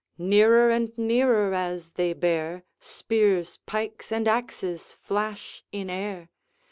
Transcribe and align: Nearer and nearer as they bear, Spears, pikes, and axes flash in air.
Nearer 0.17 0.71
and 0.71 0.97
nearer 0.97 1.53
as 1.53 1.91
they 1.91 2.13
bear, 2.13 2.63
Spears, 2.79 3.59
pikes, 3.67 4.11
and 4.11 4.27
axes 4.27 4.93
flash 4.93 5.63
in 5.71 5.91
air. 5.91 6.31